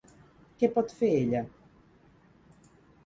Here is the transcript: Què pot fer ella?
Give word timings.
Què 0.61 0.69
pot 0.77 0.95
fer 1.01 1.11
ella? 1.19 1.43